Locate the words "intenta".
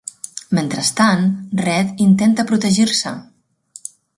2.07-2.47